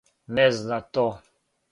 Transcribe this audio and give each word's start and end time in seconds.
Не 0.37 0.45
зна 0.51 0.79
то. 0.81 1.05